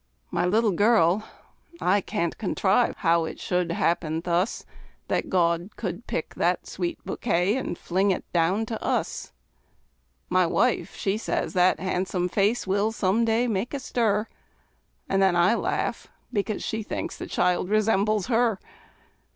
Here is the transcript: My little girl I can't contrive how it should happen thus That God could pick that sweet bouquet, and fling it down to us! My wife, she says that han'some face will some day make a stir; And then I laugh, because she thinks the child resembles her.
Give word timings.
My 0.31 0.47
little 0.47 0.71
girl 0.71 1.23
I 1.79 2.01
can't 2.01 2.35
contrive 2.39 2.95
how 2.97 3.25
it 3.25 3.39
should 3.39 3.71
happen 3.71 4.21
thus 4.21 4.65
That 5.09 5.29
God 5.29 5.75
could 5.75 6.07
pick 6.07 6.33
that 6.33 6.65
sweet 6.65 6.97
bouquet, 7.05 7.55
and 7.55 7.77
fling 7.77 8.09
it 8.09 8.23
down 8.33 8.65
to 8.65 8.83
us! 8.83 9.31
My 10.27 10.47
wife, 10.47 10.95
she 10.95 11.19
says 11.19 11.53
that 11.53 11.79
han'some 11.79 12.29
face 12.29 12.65
will 12.65 12.91
some 12.91 13.25
day 13.25 13.45
make 13.45 13.75
a 13.75 13.79
stir; 13.79 14.25
And 15.07 15.21
then 15.21 15.35
I 15.35 15.53
laugh, 15.53 16.07
because 16.33 16.63
she 16.63 16.81
thinks 16.81 17.15
the 17.15 17.27
child 17.27 17.69
resembles 17.69 18.25
her. 18.25 18.59